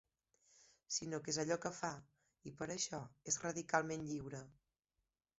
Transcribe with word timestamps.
...sinó 0.95 1.17
que 1.25 1.29
és 1.33 1.37
allò 1.41 1.57
que 1.65 1.71
fa, 1.79 1.91
i 2.51 2.53
per 2.61 2.67
això 2.75 3.01
és 3.33 3.37
radicalment 3.43 4.07
lliure. 4.13 4.41